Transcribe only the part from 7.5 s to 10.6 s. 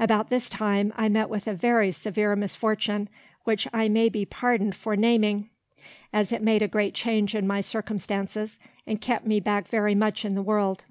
circumstances, and kept me back very much in the